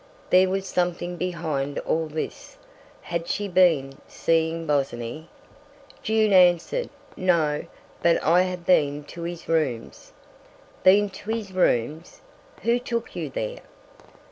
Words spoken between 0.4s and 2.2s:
was something behind all